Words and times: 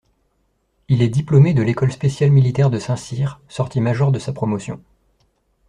Il 0.89 1.03
est 1.03 1.09
diplômé 1.09 1.53
de 1.53 1.61
l'école 1.61 1.91
spéciale 1.91 2.31
militaire 2.31 2.71
de 2.71 2.79
Saint-Cyr, 2.79 3.39
sorti 3.47 3.79
major 3.81 4.11
de 4.11 4.17
sa 4.17 4.33
promotion. 4.33 4.81